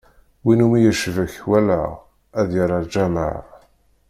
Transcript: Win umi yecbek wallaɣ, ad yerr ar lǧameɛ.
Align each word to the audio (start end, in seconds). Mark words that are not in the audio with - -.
Win 0.43 0.59
umi 0.65 0.79
yecbek 0.83 1.33
wallaɣ, 1.49 1.89
ad 2.39 2.49
yerr 2.55 2.71
ar 2.77 2.83
lǧameɛ. 2.85 3.31